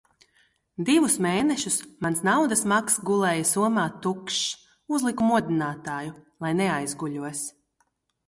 Divus 0.85 1.17
mēnešus 1.23 1.75
mans 2.05 2.21
naudas 2.27 2.63
maks 2.71 2.95
gulēja 3.09 3.43
somā 3.51 3.83
tukšs. 4.07 4.47
Uzliku 4.99 5.29
modinātāju, 5.33 6.15
lai 6.47 6.55
neaizguļos. 6.63 7.43